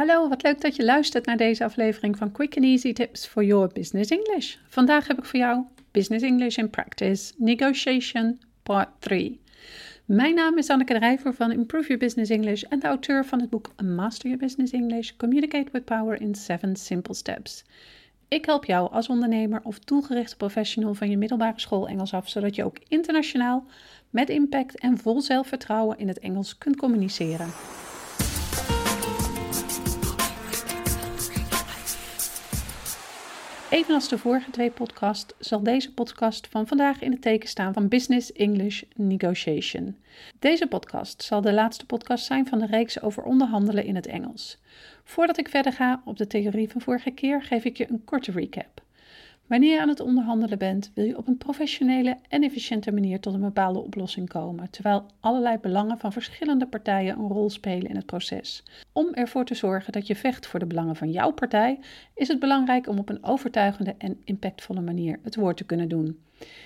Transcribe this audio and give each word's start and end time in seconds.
Hallo, 0.00 0.28
wat 0.28 0.42
leuk 0.42 0.60
dat 0.60 0.76
je 0.76 0.84
luistert 0.84 1.26
naar 1.26 1.36
deze 1.36 1.64
aflevering 1.64 2.16
van 2.16 2.32
Quick 2.32 2.56
and 2.56 2.64
Easy 2.64 2.92
Tips 2.92 3.26
for 3.26 3.44
Your 3.44 3.70
Business 3.72 4.10
English. 4.10 4.56
Vandaag 4.68 5.06
heb 5.06 5.18
ik 5.18 5.24
voor 5.24 5.38
jou 5.38 5.64
Business 5.90 6.24
English 6.24 6.56
in 6.56 6.70
Practice 6.70 7.32
Negotiation 7.36 8.40
Part 8.62 8.88
3. 8.98 9.40
Mijn 10.04 10.34
naam 10.34 10.58
is 10.58 10.70
Anneke 10.70 10.94
Drijver 10.94 11.34
van 11.34 11.52
Improve 11.52 11.86
Your 11.86 11.98
Business 11.98 12.30
English 12.30 12.62
en 12.62 12.78
de 12.78 12.86
auteur 12.86 13.24
van 13.24 13.40
het 13.40 13.50
boek 13.50 13.70
Master 13.82 14.28
Your 14.28 14.44
Business 14.44 14.72
English 14.72 15.10
Communicate 15.16 15.70
with 15.72 15.84
Power 15.84 16.20
in 16.20 16.34
7 16.34 16.76
Simple 16.76 17.14
Steps. 17.14 17.64
Ik 18.28 18.44
help 18.44 18.64
jou 18.64 18.92
als 18.92 19.08
ondernemer 19.08 19.60
of 19.62 19.78
doelgerichte 19.78 20.36
professional 20.36 20.94
van 20.94 21.10
je 21.10 21.16
middelbare 21.16 21.60
school 21.60 21.88
Engels 21.88 22.14
af, 22.14 22.28
zodat 22.28 22.54
je 22.54 22.64
ook 22.64 22.78
internationaal 22.88 23.64
met 24.10 24.28
impact 24.28 24.78
en 24.78 24.98
vol 24.98 25.20
zelfvertrouwen 25.20 25.98
in 25.98 26.08
het 26.08 26.18
Engels 26.18 26.58
kunt 26.58 26.76
communiceren. 26.76 27.48
Evenals 33.70 34.08
de 34.08 34.18
vorige 34.18 34.50
twee 34.50 34.70
podcasts 34.70 35.34
zal 35.38 35.62
deze 35.62 35.94
podcast 35.94 36.46
van 36.46 36.66
vandaag 36.66 37.00
in 37.00 37.12
het 37.12 37.22
teken 37.22 37.48
staan 37.48 37.72
van 37.72 37.88
Business 37.88 38.32
English 38.32 38.82
Negotiation. 38.94 39.96
Deze 40.38 40.66
podcast 40.66 41.22
zal 41.22 41.40
de 41.40 41.52
laatste 41.52 41.86
podcast 41.86 42.24
zijn 42.24 42.46
van 42.46 42.58
de 42.58 42.66
reeks 42.66 43.00
over 43.02 43.22
onderhandelen 43.22 43.84
in 43.84 43.94
het 43.94 44.06
Engels. 44.06 44.58
Voordat 45.04 45.38
ik 45.38 45.48
verder 45.48 45.72
ga 45.72 46.02
op 46.04 46.16
de 46.16 46.26
theorie 46.26 46.70
van 46.70 46.80
vorige 46.80 47.10
keer, 47.10 47.42
geef 47.42 47.64
ik 47.64 47.76
je 47.76 47.90
een 47.90 48.04
korte 48.04 48.32
recap. 48.32 48.82
Wanneer 49.50 49.72
je 49.72 49.80
aan 49.80 49.88
het 49.88 50.00
onderhandelen 50.00 50.58
bent, 50.58 50.90
wil 50.94 51.04
je 51.04 51.16
op 51.16 51.26
een 51.26 51.36
professionele 51.36 52.16
en 52.28 52.42
efficiënte 52.42 52.92
manier 52.92 53.20
tot 53.20 53.34
een 53.34 53.40
bepaalde 53.40 53.78
oplossing 53.78 54.28
komen, 54.28 54.70
terwijl 54.70 55.06
allerlei 55.20 55.58
belangen 55.58 55.98
van 55.98 56.12
verschillende 56.12 56.66
partijen 56.66 57.18
een 57.18 57.28
rol 57.28 57.50
spelen 57.50 57.88
in 57.88 57.96
het 57.96 58.06
proces. 58.06 58.64
Om 58.92 59.12
ervoor 59.12 59.44
te 59.44 59.54
zorgen 59.54 59.92
dat 59.92 60.06
je 60.06 60.16
vecht 60.16 60.46
voor 60.46 60.58
de 60.58 60.66
belangen 60.66 60.96
van 60.96 61.10
jouw 61.10 61.30
partij, 61.30 61.78
is 62.14 62.28
het 62.28 62.38
belangrijk 62.38 62.88
om 62.88 62.98
op 62.98 63.08
een 63.08 63.24
overtuigende 63.24 63.94
en 63.98 64.20
impactvolle 64.24 64.80
manier 64.80 65.18
het 65.22 65.36
woord 65.36 65.56
te 65.56 65.64
kunnen 65.64 65.88
doen. 65.88 66.20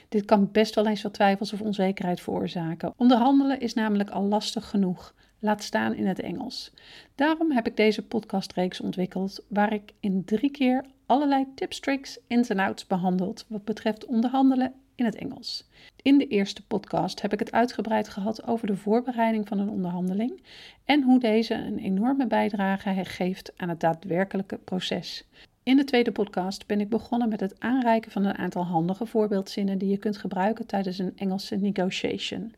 Dit 0.08 0.24
kan 0.24 0.48
best 0.52 0.74
wel 0.74 0.86
eens 0.86 1.02
wat 1.02 1.12
twijfels 1.12 1.52
of 1.52 1.60
onzekerheid 1.60 2.20
veroorzaken. 2.20 2.94
Onderhandelen 2.96 3.60
is 3.60 3.74
namelijk 3.74 4.10
al 4.10 4.22
lastig 4.22 4.68
genoeg 4.68 5.14
laat 5.44 5.62
staan 5.62 5.94
in 5.94 6.06
het 6.06 6.20
Engels. 6.20 6.72
Daarom 7.14 7.50
heb 7.52 7.66
ik 7.66 7.76
deze 7.76 8.02
podcastreeks 8.02 8.80
ontwikkeld, 8.80 9.44
waar 9.48 9.72
ik 9.72 9.92
in 10.00 10.24
drie 10.24 10.50
keer 10.50 10.84
allerlei 11.06 11.46
tips, 11.54 11.80
tricks, 11.80 12.18
ins 12.26 12.48
en 12.48 12.58
outs 12.58 12.86
behandeld 12.86 13.44
wat 13.48 13.64
betreft 13.64 14.06
onderhandelen 14.06 14.72
in 14.94 15.04
het 15.04 15.14
Engels. 15.14 15.68
In 16.02 16.18
de 16.18 16.26
eerste 16.26 16.66
podcast 16.66 17.22
heb 17.22 17.32
ik 17.32 17.38
het 17.38 17.52
uitgebreid 17.52 18.08
gehad 18.08 18.46
over 18.46 18.66
de 18.66 18.76
voorbereiding 18.76 19.48
van 19.48 19.58
een 19.58 19.68
onderhandeling 19.68 20.42
en 20.84 21.02
hoe 21.02 21.20
deze 21.20 21.54
een 21.54 21.78
enorme 21.78 22.26
bijdrage 22.26 23.04
geeft 23.04 23.52
aan 23.56 23.68
het 23.68 23.80
daadwerkelijke 23.80 24.56
proces. 24.56 25.24
In 25.62 25.76
de 25.76 25.84
tweede 25.84 26.12
podcast 26.12 26.66
ben 26.66 26.80
ik 26.80 26.88
begonnen 26.88 27.28
met 27.28 27.40
het 27.40 27.60
aanreiken 27.60 28.10
van 28.10 28.24
een 28.24 28.38
aantal 28.38 28.64
handige 28.64 29.06
voorbeeldzinnen 29.06 29.78
die 29.78 29.88
je 29.88 29.98
kunt 29.98 30.16
gebruiken 30.16 30.66
tijdens 30.66 30.98
een 30.98 31.16
Engelse 31.16 31.56
negotiation. 31.56 32.54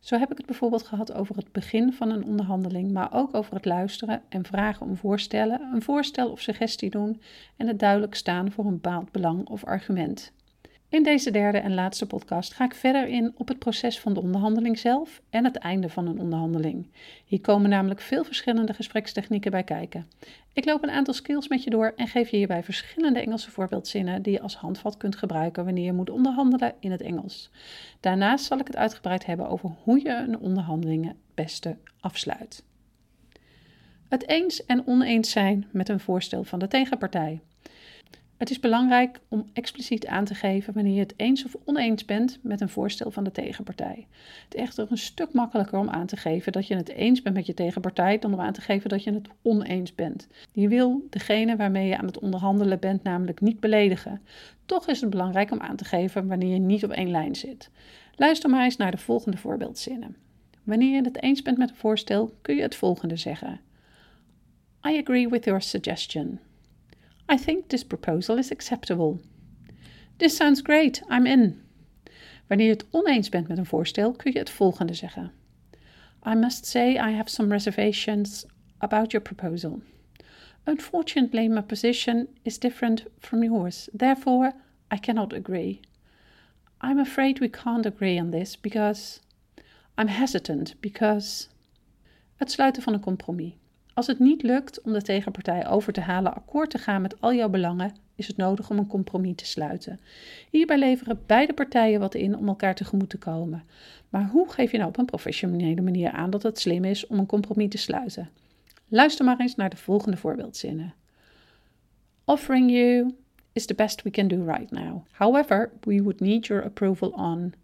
Zo 0.00 0.18
heb 0.18 0.30
ik 0.30 0.36
het 0.36 0.46
bijvoorbeeld 0.46 0.86
gehad 0.86 1.12
over 1.12 1.36
het 1.36 1.52
begin 1.52 1.92
van 1.92 2.10
een 2.10 2.24
onderhandeling, 2.24 2.92
maar 2.92 3.12
ook 3.12 3.34
over 3.34 3.54
het 3.54 3.64
luisteren 3.64 4.22
en 4.28 4.44
vragen 4.44 4.86
om 4.86 4.96
voorstellen, 4.96 5.60
een 5.72 5.82
voorstel 5.82 6.30
of 6.30 6.40
suggestie 6.40 6.90
doen 6.90 7.20
en 7.56 7.66
het 7.66 7.78
duidelijk 7.78 8.14
staan 8.14 8.52
voor 8.52 8.64
een 8.64 8.80
bepaald 8.80 9.12
belang 9.12 9.48
of 9.48 9.64
argument. 9.64 10.32
In 10.90 11.02
deze 11.02 11.30
derde 11.30 11.58
en 11.58 11.74
laatste 11.74 12.06
podcast 12.06 12.54
ga 12.54 12.64
ik 12.64 12.74
verder 12.74 13.08
in 13.08 13.32
op 13.36 13.48
het 13.48 13.58
proces 13.58 14.00
van 14.00 14.14
de 14.14 14.20
onderhandeling 14.20 14.78
zelf 14.78 15.20
en 15.30 15.44
het 15.44 15.56
einde 15.56 15.88
van 15.88 16.06
een 16.06 16.18
onderhandeling. 16.18 16.86
Hier 17.24 17.40
komen 17.40 17.70
namelijk 17.70 18.00
veel 18.00 18.24
verschillende 18.24 18.74
gesprekstechnieken 18.74 19.50
bij 19.50 19.62
kijken. 19.62 20.08
Ik 20.52 20.64
loop 20.64 20.82
een 20.82 20.90
aantal 20.90 21.14
skills 21.14 21.48
met 21.48 21.64
je 21.64 21.70
door 21.70 21.92
en 21.96 22.08
geef 22.08 22.30
je 22.30 22.36
hierbij 22.36 22.62
verschillende 22.62 23.20
Engelse 23.20 23.50
voorbeeldzinnen 23.50 24.22
die 24.22 24.32
je 24.32 24.40
als 24.40 24.54
handvat 24.54 24.96
kunt 24.96 25.16
gebruiken 25.16 25.64
wanneer 25.64 25.84
je 25.84 25.92
moet 25.92 26.10
onderhandelen 26.10 26.74
in 26.80 26.90
het 26.90 27.00
Engels. 27.00 27.50
Daarnaast 28.00 28.44
zal 28.44 28.58
ik 28.58 28.66
het 28.66 28.76
uitgebreid 28.76 29.26
hebben 29.26 29.48
over 29.48 29.70
hoe 29.82 30.02
je 30.02 30.14
een 30.14 30.38
onderhandeling 30.38 31.06
het 31.06 31.16
beste 31.34 31.76
afsluit. 32.00 32.64
Het 34.08 34.28
eens 34.28 34.66
en 34.66 34.86
oneens 34.86 35.30
zijn 35.30 35.66
met 35.70 35.88
een 35.88 36.00
voorstel 36.00 36.44
van 36.44 36.58
de 36.58 36.68
tegenpartij. 36.68 37.40
Het 38.40 38.50
is 38.50 38.60
belangrijk 38.60 39.20
om 39.28 39.50
expliciet 39.52 40.06
aan 40.06 40.24
te 40.24 40.34
geven 40.34 40.74
wanneer 40.74 40.94
je 40.94 41.00
het 41.00 41.14
eens 41.16 41.44
of 41.44 41.56
oneens 41.64 42.04
bent 42.04 42.38
met 42.42 42.60
een 42.60 42.68
voorstel 42.68 43.10
van 43.10 43.24
de 43.24 43.30
tegenpartij. 43.30 44.06
Het 44.44 44.54
is 44.54 44.60
echter 44.60 44.86
een 44.90 44.98
stuk 44.98 45.32
makkelijker 45.32 45.78
om 45.78 45.88
aan 45.88 46.06
te 46.06 46.16
geven 46.16 46.52
dat 46.52 46.66
je 46.66 46.74
het 46.76 46.88
eens 46.88 47.22
bent 47.22 47.34
met 47.34 47.46
je 47.46 47.54
tegenpartij 47.54 48.18
dan 48.18 48.32
om 48.32 48.40
aan 48.40 48.52
te 48.52 48.60
geven 48.60 48.88
dat 48.88 49.04
je 49.04 49.12
het 49.12 49.28
oneens 49.42 49.94
bent. 49.94 50.26
Je 50.52 50.68
wil 50.68 51.06
degene 51.10 51.56
waarmee 51.56 51.88
je 51.88 51.98
aan 51.98 52.06
het 52.06 52.18
onderhandelen 52.18 52.78
bent 52.78 53.02
namelijk 53.02 53.40
niet 53.40 53.60
beledigen. 53.60 54.20
Toch 54.66 54.88
is 54.88 55.00
het 55.00 55.10
belangrijk 55.10 55.50
om 55.50 55.60
aan 55.60 55.76
te 55.76 55.84
geven 55.84 56.26
wanneer 56.26 56.52
je 56.52 56.60
niet 56.60 56.84
op 56.84 56.90
één 56.90 57.10
lijn 57.10 57.34
zit. 57.34 57.70
Luister 58.16 58.50
maar 58.50 58.64
eens 58.64 58.76
naar 58.76 58.90
de 58.90 58.98
volgende 58.98 59.36
voorbeeldzinnen. 59.36 60.16
Wanneer 60.64 60.94
je 60.94 61.04
het 61.04 61.22
eens 61.22 61.42
bent 61.42 61.58
met 61.58 61.70
een 61.70 61.76
voorstel, 61.76 62.34
kun 62.42 62.56
je 62.56 62.62
het 62.62 62.74
volgende 62.74 63.16
zeggen: 63.16 63.60
I 64.86 64.98
agree 64.98 65.28
with 65.28 65.44
your 65.44 65.62
suggestion. 65.62 66.38
I 67.32 67.36
think 67.36 67.68
this 67.68 67.84
proposal 67.84 68.38
is 68.38 68.50
acceptable. 68.50 69.20
This 70.18 70.36
sounds 70.36 70.62
great, 70.62 71.00
I'm 71.08 71.26
in. 71.26 71.62
Wanneer 72.46 72.66
je 72.66 72.72
het 72.72 72.86
oneens 72.90 73.28
bent 73.28 73.48
met 73.48 73.58
een 73.58 73.66
voorstel, 73.66 74.12
kun 74.12 74.32
je 74.32 74.38
het 74.38 74.50
volgende 74.50 74.94
zeggen. 74.94 75.32
I 76.26 76.34
must 76.34 76.66
say 76.66 76.94
I 76.94 77.12
have 77.12 77.30
some 77.30 77.48
reservations 77.48 78.46
about 78.78 79.12
your 79.12 79.22
proposal. 79.34 79.80
Unfortunately, 80.64 81.48
my 81.48 81.62
position 81.62 82.28
is 82.42 82.58
different 82.58 83.04
from 83.18 83.42
yours. 83.42 83.88
Therefore, 83.92 84.52
I 84.94 84.98
cannot 84.98 85.32
agree. 85.32 85.80
I'm 86.82 86.98
afraid 86.98 87.38
we 87.38 87.50
can't 87.50 87.86
agree 87.86 88.20
on 88.20 88.30
this 88.30 88.60
because 88.60 89.20
I'm 89.96 90.08
hesitant 90.08 90.80
because. 90.80 91.48
Het 92.36 92.50
sluiten 92.50 92.82
van 92.82 92.92
een 92.92 93.00
compromis. 93.00 93.52
Als 94.00 94.08
het 94.08 94.18
niet 94.18 94.42
lukt 94.42 94.80
om 94.80 94.92
de 94.92 95.02
tegenpartij 95.02 95.68
over 95.68 95.92
te 95.92 96.00
halen 96.00 96.34
akkoord 96.34 96.70
te 96.70 96.78
gaan 96.78 97.02
met 97.02 97.20
al 97.20 97.34
jouw 97.34 97.48
belangen, 97.48 97.94
is 98.14 98.26
het 98.26 98.36
nodig 98.36 98.70
om 98.70 98.78
een 98.78 98.86
compromis 98.86 99.36
te 99.36 99.46
sluiten. 99.46 100.00
Hierbij 100.50 100.78
leveren 100.78 101.22
beide 101.26 101.52
partijen 101.52 102.00
wat 102.00 102.14
in 102.14 102.36
om 102.36 102.48
elkaar 102.48 102.74
tegemoet 102.74 103.08
te 103.08 103.18
komen. 103.18 103.64
Maar 104.08 104.28
hoe 104.28 104.50
geef 104.50 104.70
je 104.70 104.76
nou 104.76 104.88
op 104.88 104.98
een 104.98 105.04
professionele 105.04 105.80
manier 105.80 106.10
aan 106.10 106.30
dat 106.30 106.42
het 106.42 106.58
slim 106.58 106.84
is 106.84 107.06
om 107.06 107.18
een 107.18 107.26
compromis 107.26 107.68
te 107.68 107.78
sluiten? 107.78 108.30
Luister 108.88 109.24
maar 109.24 109.40
eens 109.40 109.54
naar 109.54 109.70
de 109.70 109.76
volgende 109.76 110.16
voorbeeldzinnen. 110.16 110.94
Offering 112.24 112.70
you 112.70 113.14
is 113.52 113.66
the 113.66 113.74
best 113.74 114.02
we 114.02 114.10
can 114.10 114.28
do 114.28 114.44
right 114.44 114.70
now. 114.70 115.04
However, 115.10 115.72
we 115.80 116.02
would 116.02 116.20
need 116.20 116.46
your 116.46 116.64
approval 116.64 117.10
on. 117.10 117.54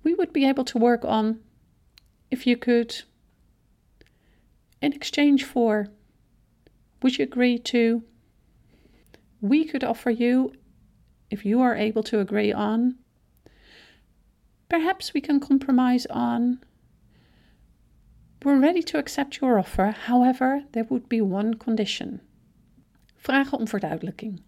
We 0.00 0.14
would 0.14 0.32
be 0.32 0.48
able 0.48 0.64
to 0.64 0.78
work 0.78 1.04
on 1.04 1.38
if 2.28 2.42
you 2.42 2.58
could 2.58 3.07
in 4.80 4.92
exchange 4.92 5.44
for, 5.44 5.88
would 7.02 7.18
you 7.18 7.24
agree 7.24 7.58
to? 7.58 8.02
We 9.40 9.64
could 9.64 9.84
offer 9.84 10.10
you, 10.10 10.52
if 11.30 11.44
you 11.44 11.60
are 11.60 11.76
able 11.76 12.02
to 12.04 12.20
agree 12.20 12.52
on, 12.52 12.96
perhaps 14.68 15.14
we 15.14 15.20
can 15.20 15.40
compromise 15.40 16.06
on. 16.06 16.60
We're 18.44 18.60
ready 18.60 18.82
to 18.84 18.98
accept 18.98 19.40
your 19.40 19.58
offer, 19.58 19.94
however, 20.06 20.62
there 20.72 20.84
would 20.84 21.08
be 21.08 21.20
one 21.20 21.54
condition. 21.54 22.20
Vragen 23.16 23.58
om 23.58 23.66
verduidelijking. 23.66 24.42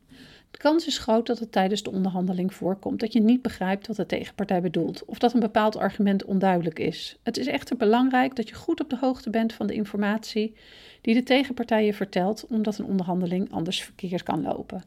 Kans 0.60 0.86
is 0.86 0.98
groot 0.98 1.26
dat 1.26 1.38
het 1.38 1.52
tijdens 1.52 1.82
de 1.82 1.90
onderhandeling 1.90 2.54
voorkomt 2.54 3.00
dat 3.00 3.12
je 3.12 3.20
niet 3.20 3.42
begrijpt 3.42 3.86
wat 3.86 3.96
de 3.96 4.06
tegenpartij 4.06 4.60
bedoelt 4.60 5.04
of 5.04 5.18
dat 5.18 5.32
een 5.32 5.40
bepaald 5.40 5.76
argument 5.76 6.24
onduidelijk 6.24 6.78
is. 6.78 7.16
Het 7.22 7.36
is 7.36 7.46
echter 7.46 7.76
belangrijk 7.76 8.36
dat 8.36 8.48
je 8.48 8.54
goed 8.54 8.80
op 8.80 8.90
de 8.90 8.96
hoogte 8.96 9.30
bent 9.30 9.52
van 9.52 9.66
de 9.66 9.74
informatie 9.74 10.54
die 11.00 11.14
de 11.14 11.22
tegenpartij 11.22 11.84
je 11.84 11.94
vertelt, 11.94 12.46
omdat 12.46 12.78
een 12.78 12.84
onderhandeling 12.84 13.52
anders 13.52 13.82
verkeerd 13.82 14.22
kan 14.22 14.42
lopen. 14.42 14.82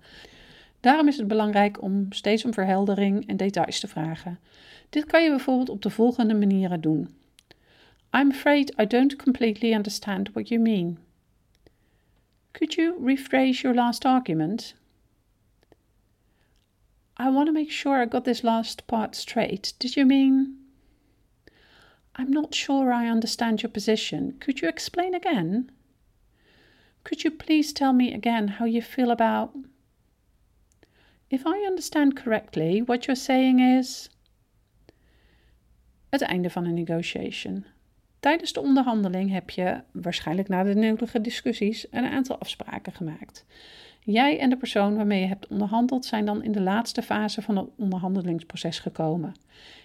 Daarom 0.79 1.07
is 1.07 1.17
het 1.17 1.27
belangrijk 1.27 1.81
om 1.81 2.05
steeds 2.09 2.45
om 2.45 2.53
verheldering 2.53 3.27
en 3.27 3.37
details 3.37 3.79
te 3.79 3.87
vragen. 3.87 4.39
Dit 4.89 5.05
kan 5.05 5.23
je 5.23 5.29
bijvoorbeeld 5.29 5.69
op 5.69 5.81
de 5.81 5.89
volgende 5.89 6.33
manieren 6.33 6.81
doen. 6.81 7.15
I'm 8.15 8.31
afraid 8.31 8.79
I 8.81 8.87
don't 8.87 9.15
completely 9.15 9.73
understand 9.73 10.31
what 10.31 10.47
you 10.47 10.61
mean. 10.61 10.97
Could 12.51 12.73
you 12.73 13.05
rephrase 13.05 13.61
your 13.61 13.75
last 13.75 14.05
argument? 14.05 14.81
I 17.23 17.29
want 17.29 17.47
to 17.47 17.53
make 17.53 17.71
sure 17.71 18.01
I 18.01 18.05
got 18.05 18.25
this 18.25 18.43
last 18.43 18.85
part 18.85 19.15
straight. 19.15 19.71
Did 19.79 19.95
you 19.95 20.05
mean? 20.05 20.57
I'm 22.15 22.29
not 22.29 22.53
sure 22.53 22.91
I 22.91 23.07
understand 23.07 23.61
your 23.61 23.71
position. 23.71 24.33
Could 24.41 24.59
you 24.59 24.67
explain 24.67 25.13
again? 25.15 25.71
Could 27.05 27.23
you 27.23 27.31
please 27.31 27.71
tell 27.71 27.93
me 27.93 28.13
again 28.13 28.47
how 28.49 28.65
you 28.65 28.81
feel 28.81 29.09
about. 29.09 29.51
If 31.29 31.45
I 31.45 31.65
understand 31.65 32.17
correctly, 32.17 32.81
what 32.81 33.05
you're 33.05 33.15
saying 33.15 33.61
is. 33.61 34.09
Het 36.09 36.21
einde 36.21 36.49
van 36.49 36.65
een 36.65 36.73
negotiation. 36.73 37.65
Tijdens 38.19 38.53
de 38.53 38.61
onderhandeling 38.61 39.31
heb 39.31 39.49
je, 39.49 39.81
waarschijnlijk 39.91 40.47
na 40.47 40.63
de 40.63 40.75
nodige 40.75 41.21
discussies, 41.21 41.87
een 41.91 42.05
aantal 42.05 42.37
afspraken 42.37 42.93
gemaakt. 42.93 43.45
Jij 44.05 44.39
en 44.39 44.49
de 44.49 44.57
persoon 44.57 44.95
waarmee 44.95 45.19
je 45.19 45.27
hebt 45.27 45.47
onderhandeld 45.47 46.05
zijn 46.05 46.25
dan 46.25 46.43
in 46.43 46.51
de 46.51 46.61
laatste 46.61 47.01
fase 47.01 47.41
van 47.41 47.57
het 47.57 47.67
onderhandelingsproces 47.77 48.79
gekomen. 48.79 49.33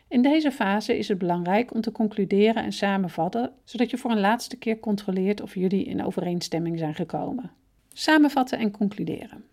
In 0.09 0.23
deze 0.23 0.53
fase 0.53 0.99
is 0.99 1.09
het 1.09 1.19
belangrijk 1.19 1.75
om 1.75 1.81
te 1.81 1.93
concluderen 1.93 2.65
en 2.65 2.73
samenvatten, 2.73 3.53
zodat 3.65 3.91
je 3.91 3.99
voor 3.99 4.11
een 4.11 4.20
laatste 4.20 4.56
keer 4.56 4.81
controleert 4.81 5.41
of 5.41 5.55
jullie 5.55 5.85
in 5.85 6.05
overeenstemming 6.05 6.79
zijn 6.79 6.94
gekomen. 6.94 7.50
Samenvatten 7.93 8.59
en 8.59 8.70
concluderen. 8.70 9.44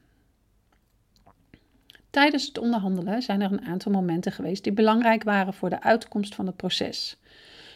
Tijdens 2.09 2.47
het 2.47 2.57
onderhandelen 2.57 3.21
zijn 3.21 3.41
er 3.41 3.51
een 3.51 3.65
aantal 3.65 3.91
momenten 3.91 4.31
geweest 4.31 4.63
die 4.63 4.73
belangrijk 4.73 5.23
waren 5.23 5.53
voor 5.53 5.69
de 5.69 5.81
uitkomst 5.81 6.35
van 6.35 6.45
het 6.45 6.55
proces. 6.55 7.17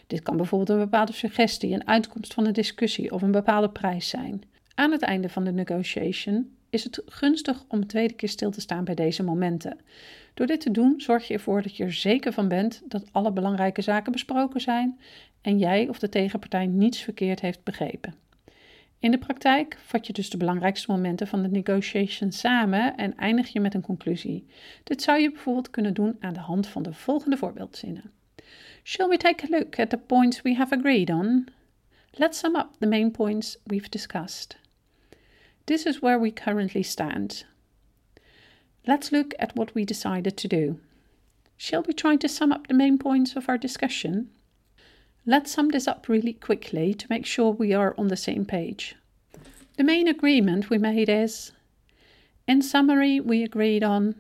Dit 0.08 0.22
kan 0.22 0.38
bijvoorbeeld 0.38 0.70
een 0.70 0.86
bepaalde 0.86 1.14
suggestie, 1.14 1.74
een 1.74 1.88
uitkomst 1.88 2.34
van 2.34 2.46
een 2.46 2.54
discussie 2.54 3.12
of 3.12 3.22
een 3.22 3.32
bepaalde 3.32 3.70
prijs 3.70 4.10
zijn. 4.10 4.42
Aan 4.76 4.92
het 4.92 5.02
einde 5.02 5.30
van 5.30 5.44
de 5.44 5.52
negotiation 5.52 6.58
is 6.70 6.84
het 6.84 7.02
gunstig 7.06 7.64
om 7.68 7.82
een 7.82 7.88
tweede 7.88 8.14
keer 8.14 8.30
stil 8.30 8.52
te 8.52 8.62
staan 8.62 8.84
bij 8.84 8.96
deze 8.96 9.24
momenten. 9.24 9.80
Door 10.34 10.48
dit 10.48 10.62
te 10.62 10.72
doen 10.72 11.02
zorg 11.02 11.28
je 11.28 11.34
ervoor 11.34 11.62
dat 11.62 11.78
je 11.78 11.84
er 11.84 11.94
zeker 11.94 12.34
van 12.34 12.48
bent 12.48 12.82
dat 12.86 13.06
alle 13.12 13.32
belangrijke 13.32 13.82
zaken 13.82 14.12
besproken 14.12 14.62
zijn 14.62 15.00
en 15.42 15.58
jij 15.58 15.88
of 15.88 16.00
de 16.00 16.10
tegenpartij 16.10 16.66
niets 16.66 17.02
verkeerd 17.02 17.40
heeft 17.40 17.64
begrepen. 17.64 18.14
In 19.00 19.12
de 19.12 19.18
praktijk 19.18 19.78
vat 19.86 20.08
je 20.08 20.14
dus 20.14 20.30
de 20.30 20.38
belangrijkste 20.38 20.92
momenten 20.92 21.28
van 21.28 21.42
de 21.42 21.50
negotiation 21.50 22.32
samen 22.32 22.98
en 22.98 23.18
eindig 23.18 23.48
je 23.48 23.60
met 23.60 23.74
een 23.74 23.82
conclusie. 23.82 24.48
Dit 24.84 25.02
zou 25.02 25.20
je 25.20 25.32
bijvoorbeeld 25.32 25.70
kunnen 25.70 25.94
doen 25.94 26.16
aan 26.20 26.34
de 26.34 26.40
hand 26.40 26.68
van 26.68 26.84
de 26.84 26.94
volgende 26.94 27.38
voorbeeldzinnen. 27.38 28.12
Shall 28.84 29.08
we 29.08 29.18
take 29.18 29.46
a 29.46 29.58
look 29.58 29.80
at 29.80 29.90
the 29.90 29.98
points 29.98 30.42
we 30.42 30.56
have 30.56 30.76
agreed 30.76 31.10
on? 31.10 31.48
Let's 32.12 32.40
sum 32.40 32.56
up 32.56 32.68
the 32.80 32.88
main 32.88 33.12
points 33.12 33.58
we've 33.64 33.90
discussed. 33.90 34.58
This 35.70 35.86
is 35.86 36.02
where 36.02 36.18
we 36.18 36.32
currently 36.32 36.82
stand. 36.82 37.44
Let's 38.88 39.12
look 39.12 39.36
at 39.38 39.56
what 39.56 39.76
we 39.76 39.86
decided 39.86 40.36
to 40.38 40.48
do. 40.48 40.80
Shall 41.58 41.84
we 41.84 41.94
try 41.94 42.16
to 42.16 42.28
sum 42.28 42.52
up 42.52 42.66
the 42.66 42.74
main 42.74 42.98
points 42.98 43.36
of 43.36 43.48
our 43.48 43.58
discussion? 43.60 44.32
Let's 45.28 45.52
sum 45.52 45.70
this 45.70 45.88
up 45.88 46.08
really 46.10 46.34
quickly 46.34 46.96
to 46.96 47.06
make 47.08 47.28
sure 47.28 47.52
we 47.52 47.72
are 47.72 47.94
on 48.00 48.08
the 48.08 48.18
same 48.18 48.46
page. 48.46 48.96
The 49.78 49.84
main 49.84 50.08
agreement 50.08 50.72
we 50.72 50.80
made 50.80 51.08
is. 51.08 51.52
In 52.48 52.64
summary, 52.64 53.20
we 53.20 53.44
agreed 53.44 53.84
on. 53.84 54.16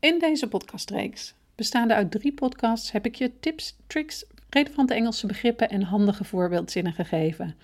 In 0.00 0.18
deze 0.18 0.48
podcastreeks, 0.48 1.34
bestaande 1.54 1.94
er 1.94 2.00
uit 2.00 2.10
drie 2.10 2.32
podcasts, 2.32 2.92
heb 2.92 3.06
ik 3.06 3.14
je 3.14 3.30
tips, 3.40 3.76
tricks, 3.86 4.24
relevante 4.50 4.94
Engelse 4.94 5.26
begrippen 5.26 5.70
en 5.70 5.82
handige 5.82 6.24
voorbeeldzinnen 6.24 6.92
gegeven. 6.92 7.54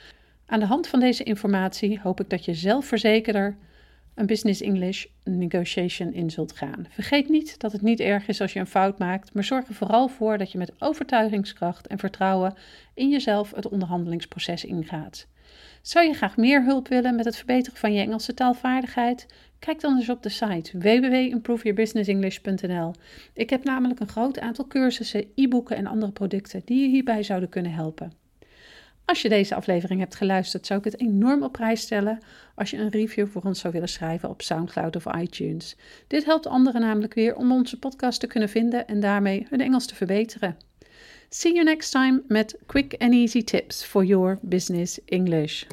Aan 0.52 0.60
de 0.60 0.66
hand 0.66 0.86
van 0.86 1.00
deze 1.00 1.22
informatie 1.22 2.00
hoop 2.02 2.20
ik 2.20 2.30
dat 2.30 2.44
je 2.44 2.54
zelfverzekerder 2.54 3.56
een 4.14 4.26
Business 4.26 4.60
English 4.60 5.04
negotiation 5.24 6.12
in 6.12 6.30
zult 6.30 6.52
gaan. 6.52 6.86
Vergeet 6.90 7.28
niet 7.28 7.60
dat 7.60 7.72
het 7.72 7.82
niet 7.82 8.00
erg 8.00 8.28
is 8.28 8.40
als 8.40 8.52
je 8.52 8.60
een 8.60 8.66
fout 8.66 8.98
maakt, 8.98 9.34
maar 9.34 9.44
zorg 9.44 9.68
er 9.68 9.74
vooral 9.74 10.08
voor 10.08 10.38
dat 10.38 10.52
je 10.52 10.58
met 10.58 10.72
overtuigingskracht 10.78 11.86
en 11.86 11.98
vertrouwen 11.98 12.54
in 12.94 13.08
jezelf 13.08 13.52
het 13.54 13.68
onderhandelingsproces 13.68 14.64
ingaat. 14.64 15.26
Zou 15.82 16.06
je 16.06 16.14
graag 16.14 16.36
meer 16.36 16.64
hulp 16.64 16.88
willen 16.88 17.16
met 17.16 17.24
het 17.24 17.36
verbeteren 17.36 17.78
van 17.78 17.92
je 17.92 18.00
Engelse 18.00 18.34
taalvaardigheid? 18.34 19.26
Kijk 19.58 19.80
dan 19.80 19.96
eens 19.96 20.08
op 20.08 20.22
de 20.22 20.28
site 20.28 20.78
www.improveyourbusinessenglish.nl. 20.78 22.94
Ik 23.34 23.50
heb 23.50 23.64
namelijk 23.64 24.00
een 24.00 24.08
groot 24.08 24.40
aantal 24.40 24.66
cursussen, 24.66 25.24
e-boeken 25.34 25.76
en 25.76 25.86
andere 25.86 26.12
producten 26.12 26.62
die 26.64 26.82
je 26.82 26.88
hierbij 26.88 27.22
zouden 27.22 27.48
kunnen 27.48 27.72
helpen. 27.72 28.21
Als 29.04 29.22
je 29.22 29.28
deze 29.28 29.54
aflevering 29.54 30.00
hebt 30.00 30.14
geluisterd, 30.14 30.66
zou 30.66 30.78
ik 30.78 30.84
het 30.84 31.00
enorm 31.00 31.42
op 31.42 31.52
prijs 31.52 31.80
stellen 31.80 32.18
als 32.54 32.70
je 32.70 32.76
een 32.76 32.88
review 32.88 33.26
voor 33.28 33.42
ons 33.42 33.60
zou 33.60 33.72
willen 33.72 33.88
schrijven 33.88 34.28
op 34.28 34.42
SoundCloud 34.42 34.96
of 34.96 35.04
iTunes. 35.16 35.76
Dit 36.06 36.24
helpt 36.24 36.46
anderen 36.46 36.80
namelijk 36.80 37.14
weer 37.14 37.36
om 37.36 37.52
onze 37.52 37.78
podcast 37.78 38.20
te 38.20 38.26
kunnen 38.26 38.48
vinden 38.48 38.86
en 38.86 39.00
daarmee 39.00 39.46
hun 39.50 39.60
Engels 39.60 39.86
te 39.86 39.94
verbeteren. 39.94 40.56
See 41.28 41.52
you 41.52 41.64
next 41.64 41.90
time 41.90 42.22
met 42.28 42.58
quick 42.66 42.94
and 42.98 43.12
easy 43.12 43.44
tips 43.44 43.84
for 43.84 44.04
your 44.04 44.38
business 44.42 45.00
English. 45.04 45.64